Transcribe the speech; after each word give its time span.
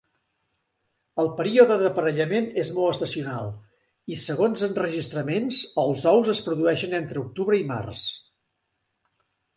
El 1.23 1.27
període 1.41 1.75
d'aparellament 1.81 2.47
és 2.61 2.71
molt 2.77 2.93
estacional 2.95 3.51
i, 3.53 4.17
segons 4.23 4.65
enregistraments, 4.69 5.61
els 5.85 6.07
ous 6.15 6.33
es 6.37 6.43
produeixen 6.49 7.01
entre 7.03 7.23
octubre 7.25 7.61
i 7.65 7.67
març. 7.75 8.07